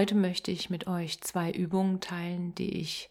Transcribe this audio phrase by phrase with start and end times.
[0.00, 3.10] Heute möchte ich mit euch zwei Übungen teilen, die ich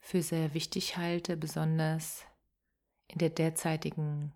[0.00, 2.24] für sehr wichtig halte, besonders
[3.06, 4.32] in der derzeitigen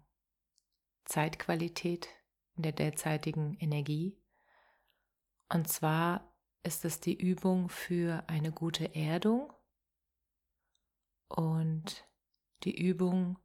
[1.06, 2.11] Zeitqualität,
[2.55, 4.20] in der derzeitigen Energie.
[5.48, 6.30] Und zwar
[6.65, 9.50] ist es die Übung für eine gute Erdung
[11.28, 12.06] und
[12.65, 13.39] die Übung,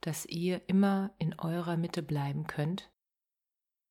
[0.00, 2.90] dass ihr immer in eurer Mitte bleiben könnt,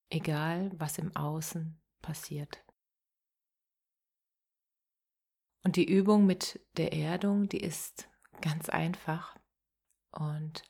[0.09, 2.66] egal was im Außen passiert.
[5.63, 8.07] Und die Übung mit der Erdung, die ist
[8.41, 9.38] ganz einfach.
[10.11, 10.63] Und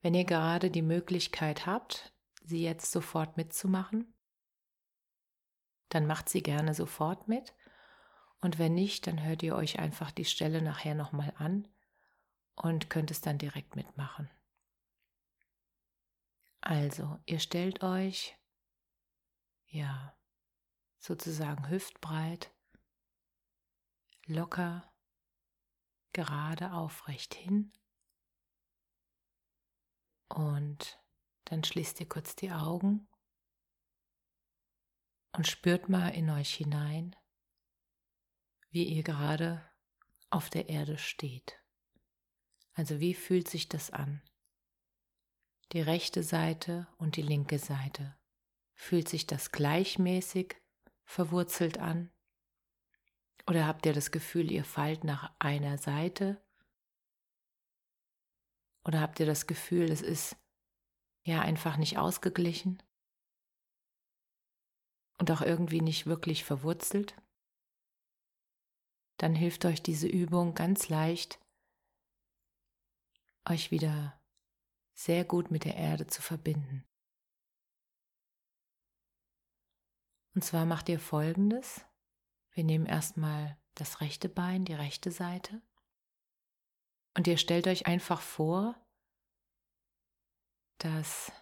[0.00, 4.14] wenn ihr gerade die Möglichkeit habt, sie jetzt sofort mitzumachen,
[5.88, 7.54] dann macht sie gerne sofort mit.
[8.40, 11.68] Und wenn nicht, dann hört ihr euch einfach die Stelle nachher nochmal an
[12.54, 14.30] und könnt es dann direkt mitmachen.
[16.60, 18.36] Also, ihr stellt euch,
[19.66, 20.16] ja,
[20.98, 22.53] sozusagen hüftbreit
[24.26, 24.92] locker,
[26.12, 27.72] gerade aufrecht hin.
[30.28, 31.00] Und
[31.44, 33.08] dann schließt ihr kurz die Augen
[35.32, 37.14] und spürt mal in euch hinein,
[38.70, 39.68] wie ihr gerade
[40.30, 41.60] auf der Erde steht.
[42.72, 44.22] Also wie fühlt sich das an?
[45.72, 48.16] Die rechte Seite und die linke Seite.
[48.74, 50.56] Fühlt sich das gleichmäßig
[51.04, 52.13] verwurzelt an?
[53.46, 56.40] Oder habt ihr das Gefühl, ihr fallt nach einer Seite?
[58.86, 60.36] Oder habt ihr das Gefühl, es ist
[61.24, 62.82] ja einfach nicht ausgeglichen
[65.18, 67.14] und auch irgendwie nicht wirklich verwurzelt?
[69.18, 71.38] Dann hilft euch diese Übung ganz leicht,
[73.48, 74.18] euch wieder
[74.94, 76.84] sehr gut mit der Erde zu verbinden.
[80.34, 81.84] Und zwar macht ihr Folgendes.
[82.54, 85.60] Wir nehmen erstmal das rechte Bein, die rechte Seite.
[87.16, 88.76] Und ihr stellt euch einfach vor,
[90.78, 91.32] dass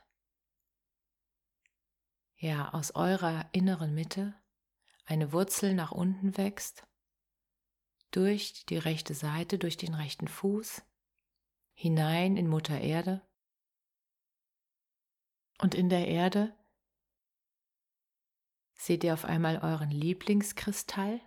[2.36, 4.34] ja aus eurer inneren Mitte
[5.04, 6.86] eine Wurzel nach unten wächst,
[8.10, 10.82] durch die rechte Seite, durch den rechten Fuß,
[11.74, 13.22] hinein in Mutter Erde.
[15.58, 16.54] Und in der Erde
[18.82, 21.20] seht ihr auf einmal euren Lieblingskristall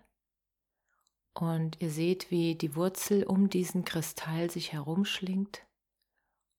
[1.34, 5.66] und ihr seht, wie die Wurzel um diesen Kristall sich herumschlingt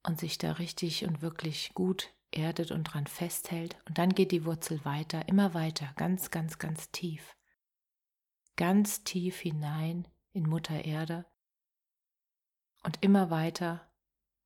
[0.04, 3.76] und sich da richtig und wirklich gut erdet und dran festhält.
[3.86, 7.36] Und dann geht die Wurzel weiter, immer weiter, ganz, ganz, ganz tief.
[8.56, 11.26] Ganz tief hinein in Mutter Erde
[12.84, 13.86] und immer weiter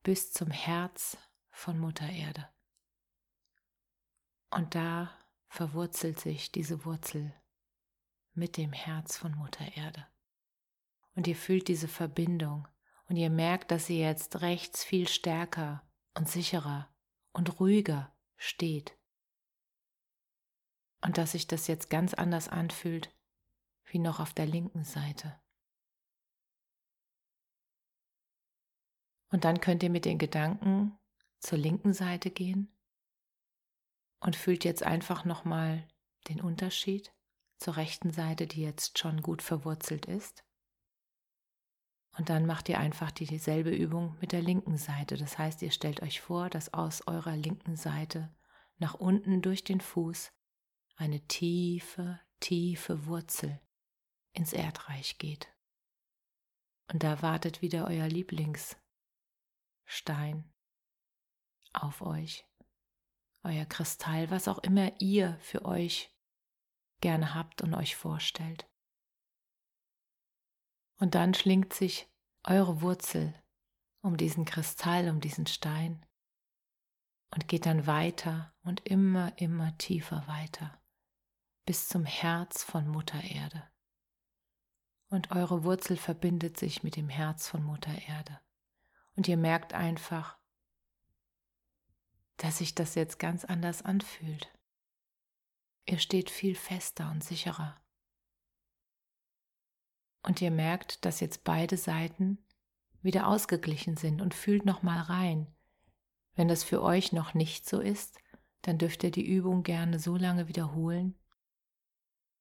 [0.02, 1.16] bis zum Herz
[1.50, 2.48] von Mutter Erde.
[4.50, 5.16] Und da
[5.50, 7.34] verwurzelt sich diese Wurzel
[8.32, 10.06] mit dem Herz von Mutter Erde.
[11.16, 12.68] Und ihr fühlt diese Verbindung
[13.08, 15.82] und ihr merkt, dass sie jetzt rechts viel stärker
[16.14, 16.88] und sicherer
[17.32, 18.96] und ruhiger steht.
[21.02, 23.12] Und dass sich das jetzt ganz anders anfühlt
[23.86, 25.40] wie noch auf der linken Seite.
[29.30, 30.96] Und dann könnt ihr mit den Gedanken
[31.40, 32.72] zur linken Seite gehen
[34.20, 35.86] und fühlt jetzt einfach nochmal
[36.28, 37.12] den Unterschied
[37.58, 40.44] zur rechten Seite, die jetzt schon gut verwurzelt ist.
[42.16, 45.16] Und dann macht ihr einfach dieselbe Übung mit der linken Seite.
[45.16, 48.34] Das heißt, ihr stellt euch vor, dass aus eurer linken Seite
[48.78, 50.32] nach unten durch den Fuß
[50.96, 53.60] eine tiefe, tiefe Wurzel
[54.32, 55.48] ins Erdreich geht.
[56.92, 60.52] Und da wartet wieder euer Lieblingsstein
[61.72, 62.49] auf euch
[63.42, 66.14] euer Kristall, was auch immer ihr für euch
[67.00, 68.68] gerne habt und euch vorstellt.
[70.98, 72.08] Und dann schlingt sich
[72.44, 73.34] eure Wurzel
[74.02, 76.04] um diesen Kristall, um diesen Stein
[77.34, 80.80] und geht dann weiter und immer, immer tiefer weiter
[81.70, 83.70] bis zum Herz von Mutter Erde.
[85.08, 88.40] und eure Wurzel verbindet sich mit dem Herz von Mutter Erde.
[89.14, 90.39] Und ihr merkt einfach,
[92.40, 94.50] dass sich das jetzt ganz anders anfühlt.
[95.84, 97.78] Ihr steht viel fester und sicherer.
[100.22, 102.38] Und ihr merkt, dass jetzt beide Seiten
[103.02, 105.54] wieder ausgeglichen sind und fühlt noch mal rein.
[106.34, 108.18] Wenn das für euch noch nicht so ist,
[108.62, 111.18] dann dürft ihr die Übung gerne so lange wiederholen,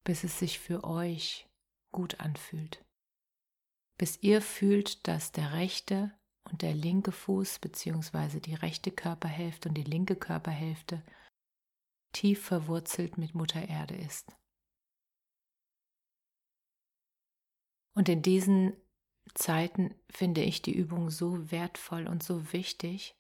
[0.06, 1.50] bis es sich für euch
[1.92, 2.86] gut anfühlt.
[3.98, 6.14] Bis ihr fühlt, dass der rechte
[6.52, 8.40] und der linke Fuß bzw.
[8.40, 11.04] die rechte Körperhälfte und die linke Körperhälfte
[12.12, 14.36] tief verwurzelt mit Mutter Erde ist.
[17.96, 18.74] Und in diesen
[19.36, 23.16] Zeiten finde ich die Übung so wertvoll und so wichtig,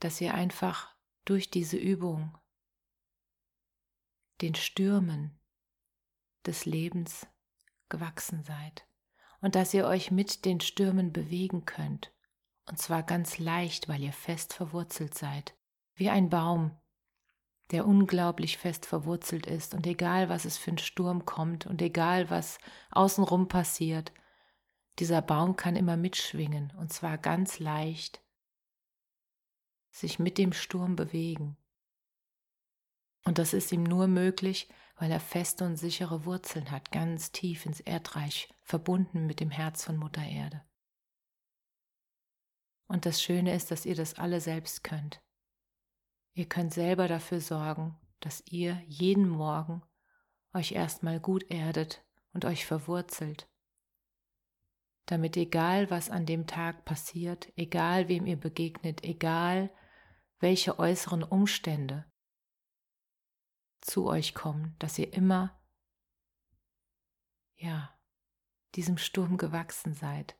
[0.00, 0.94] dass ihr einfach
[1.24, 2.36] durch diese Übung
[4.42, 5.40] den Stürmen
[6.44, 7.26] des Lebens
[7.88, 8.85] gewachsen seid
[9.46, 12.12] und dass ihr euch mit den Stürmen bewegen könnt,
[12.68, 15.54] und zwar ganz leicht, weil ihr fest verwurzelt seid,
[15.94, 16.76] wie ein Baum,
[17.70, 22.28] der unglaublich fest verwurzelt ist, und egal was es für ein Sturm kommt und egal
[22.28, 22.58] was
[22.90, 24.12] außenrum passiert,
[24.98, 28.20] dieser Baum kann immer mitschwingen, und zwar ganz leicht,
[29.92, 31.56] sich mit dem Sturm bewegen.
[33.24, 37.66] Und das ist ihm nur möglich, weil er feste und sichere Wurzeln hat, ganz tief
[37.66, 40.62] ins Erdreich, verbunden mit dem Herz von Mutter Erde.
[42.88, 45.20] Und das Schöne ist, dass ihr das alle selbst könnt.
[46.32, 49.82] Ihr könnt selber dafür sorgen, dass ihr jeden Morgen
[50.54, 53.48] euch erstmal gut erdet und euch verwurzelt,
[55.06, 59.70] damit egal was an dem Tag passiert, egal wem ihr begegnet, egal
[60.38, 62.04] welche äußeren Umstände
[63.86, 65.58] zu euch kommen, dass ihr immer,
[67.56, 67.96] ja,
[68.74, 70.36] diesem Sturm gewachsen seid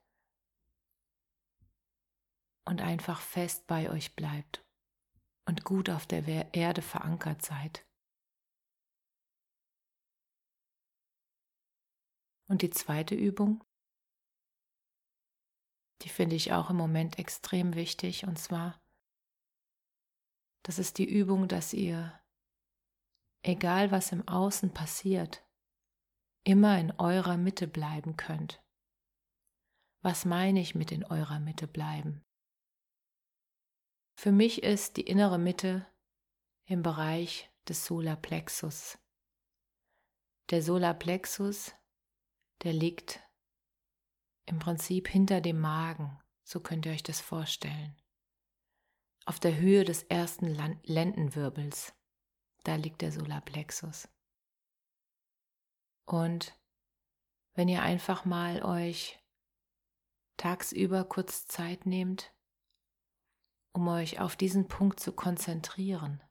[2.65, 4.65] und einfach fest bei euch bleibt
[5.47, 7.87] und gut auf der Erde verankert seid.
[12.49, 13.65] Und die zweite Übung,
[16.03, 18.81] die finde ich auch im Moment extrem wichtig, und zwar,
[20.63, 22.21] das ist die Übung, dass ihr
[23.47, 25.45] egal was im Außen passiert,
[26.45, 28.63] immer in eurer Mitte bleiben könnt.
[30.03, 32.25] Was meine ich mit in eurer Mitte bleiben?
[34.19, 35.87] Für mich ist die innere Mitte
[36.67, 38.99] im Bereich des Solarplexus.
[40.51, 41.75] Der Solarplexus,
[42.63, 43.21] der liegt
[44.47, 47.97] im Prinzip hinter dem Magen, so könnt ihr euch das vorstellen.
[49.25, 50.47] Auf der Höhe des ersten
[50.85, 51.96] Lendenwirbels
[52.67, 54.09] da liegt der Solarplexus.
[56.05, 56.59] Und
[57.55, 59.19] wenn ihr einfach mal euch
[60.37, 62.33] tagsüber kurz Zeit nehmt,
[63.73, 66.23] um euch auf diesen Punkt zu konzentrieren,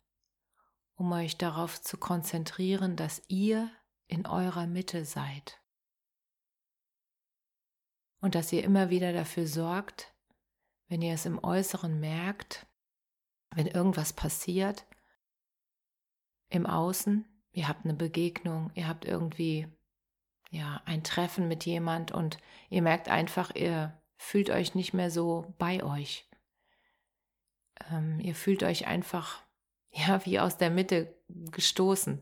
[0.96, 3.72] um euch darauf zu konzentrieren, dass ihr
[4.08, 5.62] in eurer Mitte seid
[8.20, 10.16] und dass ihr immer wieder dafür sorgt,
[10.88, 12.68] wenn ihr es im Äußeren merkt,
[13.52, 14.86] wenn irgendwas passiert,
[16.50, 19.68] im Außen, ihr habt eine Begegnung, ihr habt irgendwie
[20.52, 22.38] ja, ein Treffen mit jemand und
[22.70, 26.30] ihr merkt einfach, ihr fühlt euch nicht mehr so bei euch.
[27.92, 29.44] Ähm, ihr fühlt euch einfach
[29.90, 32.22] ja wie aus der Mitte gestoßen.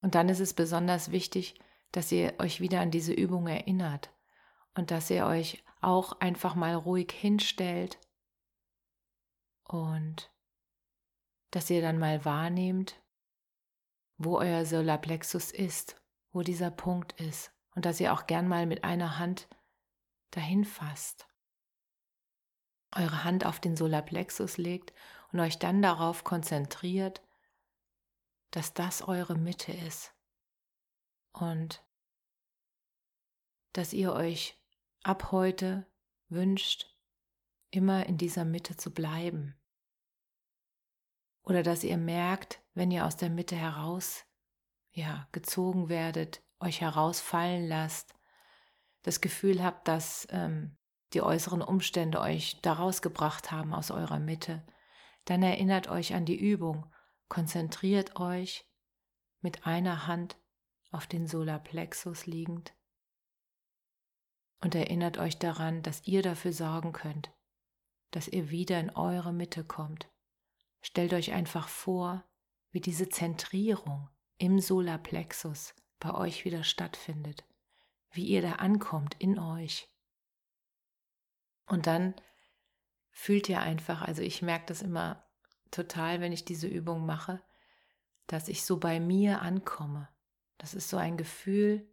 [0.00, 1.58] Und dann ist es besonders wichtig,
[1.92, 4.10] dass ihr euch wieder an diese Übung erinnert
[4.74, 7.98] und dass ihr euch auch einfach mal ruhig hinstellt
[9.64, 10.30] und
[11.50, 13.00] dass ihr dann mal wahrnehmt,
[14.18, 15.96] wo euer Solarplexus ist,
[16.32, 19.48] wo dieser Punkt ist und dass ihr auch gern mal mit einer Hand
[20.32, 21.26] dahin fasst.
[22.94, 24.92] Eure Hand auf den Solarplexus legt
[25.32, 27.22] und euch dann darauf konzentriert,
[28.50, 30.14] dass das eure Mitte ist
[31.32, 31.84] und
[33.72, 34.58] dass ihr euch
[35.02, 35.86] ab heute
[36.28, 36.96] wünscht,
[37.70, 39.54] immer in dieser Mitte zu bleiben.
[41.42, 44.24] Oder dass ihr merkt, wenn ihr aus der Mitte heraus
[44.92, 48.14] ja, gezogen werdet, euch herausfallen lasst,
[49.02, 50.76] das Gefühl habt, dass ähm,
[51.12, 54.64] die äußeren Umstände euch daraus gebracht haben aus eurer Mitte,
[55.24, 56.86] dann erinnert euch an die Übung,
[57.28, 58.64] konzentriert euch
[59.40, 60.36] mit einer Hand
[60.92, 62.74] auf den Solarplexus liegend
[64.60, 67.32] und erinnert euch daran, dass ihr dafür sorgen könnt,
[68.12, 70.08] dass ihr wieder in eure Mitte kommt.
[70.80, 72.24] Stellt euch einfach vor,
[72.78, 77.44] wie diese Zentrierung im Solarplexus bei euch wieder stattfindet,
[78.12, 79.88] wie ihr da ankommt in euch.
[81.66, 82.14] Und dann
[83.10, 85.26] fühlt ihr einfach, also ich merke das immer
[85.72, 87.42] total, wenn ich diese Übung mache,
[88.28, 90.08] dass ich so bei mir ankomme.
[90.56, 91.84] Das ist so ein Gefühl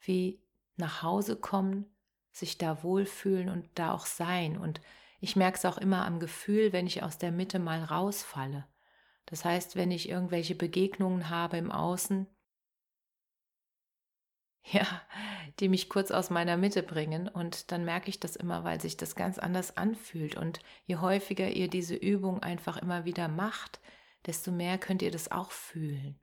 [0.00, 0.42] wie
[0.74, 1.86] nach Hause kommen,
[2.32, 4.58] sich da wohlfühlen und da auch sein.
[4.58, 4.80] Und
[5.20, 8.66] ich merke es auch immer am Gefühl, wenn ich aus der Mitte mal rausfalle.
[9.26, 12.26] Das heißt, wenn ich irgendwelche Begegnungen habe im Außen,
[14.72, 14.86] ja,
[15.60, 18.96] die mich kurz aus meiner Mitte bringen und dann merke ich das immer, weil sich
[18.96, 23.80] das ganz anders anfühlt und je häufiger ihr diese Übung einfach immer wieder macht,
[24.26, 26.18] desto mehr könnt ihr das auch fühlen.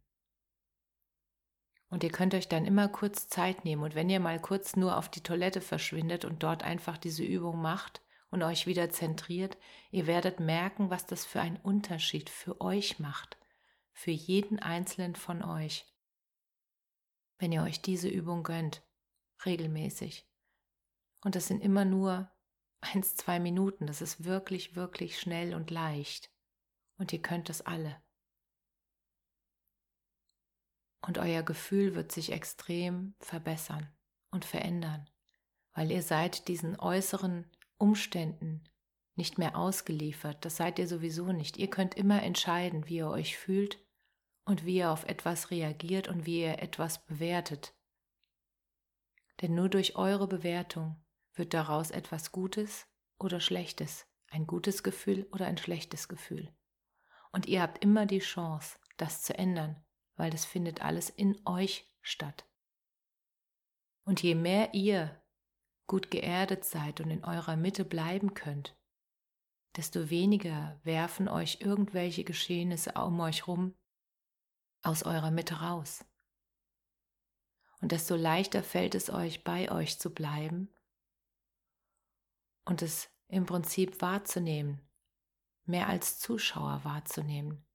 [1.90, 4.98] Und ihr könnt euch dann immer kurz Zeit nehmen und wenn ihr mal kurz nur
[4.98, 9.58] auf die Toilette verschwindet und dort einfach diese Übung macht und euch wieder zentriert,
[9.92, 13.38] ihr werdet merken, was das für einen Unterschied für euch macht,
[13.94, 15.86] für jeden einzelnen von euch
[17.40, 18.84] wenn ihr euch diese Übung gönnt,
[19.46, 20.28] regelmäßig.
[21.24, 22.30] Und das sind immer nur
[22.82, 23.88] eins, zwei Minuten.
[23.88, 26.30] Das ist wirklich, wirklich schnell und leicht.
[26.98, 28.02] Und ihr könnt das alle.
[31.02, 33.90] Und euer Gefühl wird sich extrem verbessern
[34.32, 35.10] und verändern,
[35.74, 38.64] weil ihr seid diesen äußeren Umständen
[39.16, 40.46] nicht mehr ausgeliefert.
[40.46, 41.58] Das seid ihr sowieso nicht.
[41.58, 43.84] Ihr könnt immer entscheiden, wie ihr euch fühlt
[44.46, 47.74] und wie ihr auf etwas reagiert und wie ihr etwas bewertet.
[49.42, 50.96] Denn nur durch eure Bewertung
[51.34, 52.88] wird daraus etwas Gutes
[53.20, 56.54] oder Schlechtes, ein gutes Gefühl oder ein schlechtes Gefühl.
[57.32, 59.84] Und ihr habt immer die Chance, das zu ändern,
[60.16, 62.46] weil das findet alles in euch statt.
[64.04, 65.22] Und je mehr ihr
[65.90, 68.78] gut geerdet seid und in eurer Mitte bleiben könnt,
[69.76, 73.76] desto weniger werfen euch irgendwelche Geschehnisse um euch rum,
[74.82, 76.06] aus eurer Mitte raus.
[77.82, 80.70] Und desto leichter fällt es euch, bei euch zu bleiben
[82.66, 84.80] und es im Prinzip wahrzunehmen,
[85.66, 87.66] mehr als Zuschauer wahrzunehmen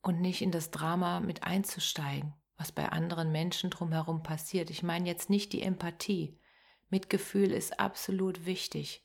[0.00, 4.70] und nicht in das Drama mit einzusteigen, was bei anderen Menschen drumherum passiert.
[4.70, 6.38] Ich meine jetzt nicht die Empathie.
[6.90, 9.04] Mitgefühl ist absolut wichtig.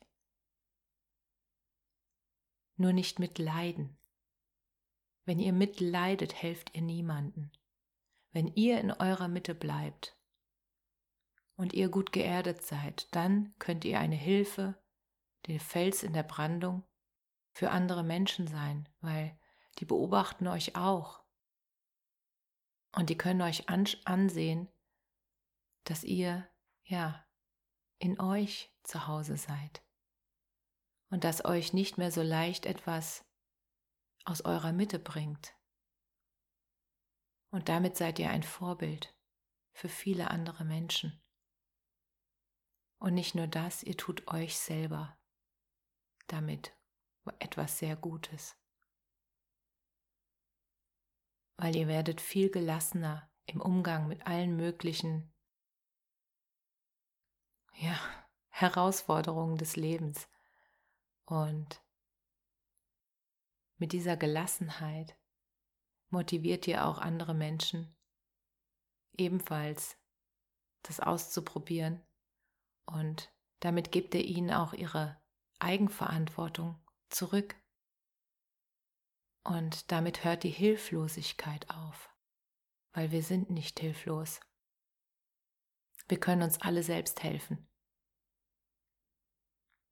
[2.76, 3.98] Nur nicht mit Leiden.
[5.26, 7.52] Wenn ihr mitleidet, helft ihr niemanden.
[8.32, 10.16] Wenn ihr in eurer Mitte bleibt
[11.56, 14.76] und ihr gut geerdet seid, dann könnt ihr eine Hilfe,
[15.48, 16.84] den Fels in der Brandung
[17.52, 19.38] für andere Menschen sein, weil
[19.80, 21.24] die beobachten euch auch.
[22.98, 24.68] Und die können euch ansehen,
[25.84, 26.50] dass ihr,
[26.84, 27.24] ja,
[28.00, 29.84] in euch zu Hause seid.
[31.12, 33.24] Und dass euch nicht mehr so leicht etwas
[34.26, 35.56] aus eurer Mitte bringt.
[37.52, 39.16] Und damit seid ihr ein Vorbild
[39.74, 41.22] für viele andere Menschen.
[42.98, 45.16] Und nicht nur das, ihr tut euch selber
[46.26, 46.76] damit
[47.38, 48.58] etwas sehr Gutes.
[51.58, 55.34] Weil ihr werdet viel gelassener im Umgang mit allen möglichen
[57.76, 58.00] ja,
[58.50, 60.28] Herausforderungen des Lebens.
[61.26, 61.82] Und
[63.78, 65.18] mit dieser Gelassenheit
[66.10, 67.96] motiviert ihr auch andere Menschen,
[69.18, 69.98] ebenfalls
[70.84, 72.02] das auszuprobieren
[72.86, 75.20] und damit gebt ihr ihnen auch ihre
[75.60, 77.56] Eigenverantwortung zurück.
[79.48, 82.14] Und damit hört die Hilflosigkeit auf,
[82.92, 84.42] weil wir sind nicht hilflos.
[86.10, 87.66] Wir können uns alle selbst helfen.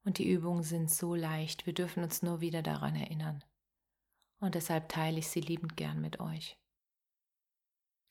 [0.04, 3.46] Und die Übungen sind so leicht, wir dürfen uns nur wieder daran erinnern
[4.40, 6.60] und deshalb teile ich sie liebend gern mit euch.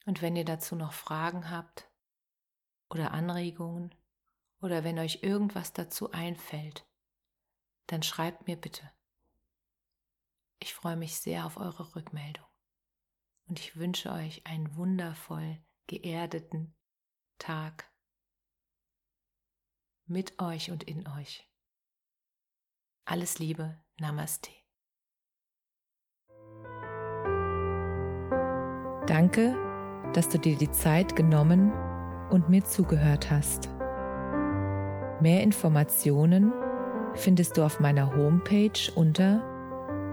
[0.06, 1.90] Und wenn ihr dazu noch Fragen habt
[2.88, 3.94] oder Anregungen
[4.62, 6.86] oder wenn euch irgendwas dazu einfällt,
[7.88, 8.90] dann schreibt mir bitte.
[10.64, 12.46] Ich freue mich sehr auf eure Rückmeldung
[13.46, 16.74] und ich wünsche euch einen wundervoll geerdeten
[17.38, 17.92] Tag
[20.06, 21.46] mit euch und in euch.
[23.04, 24.50] Alles Liebe, Namaste.
[29.06, 29.54] Danke,
[30.14, 31.72] dass du dir die Zeit genommen
[32.30, 33.68] und mir zugehört hast.
[35.20, 36.54] Mehr Informationen
[37.12, 39.53] findest du auf meiner Homepage unter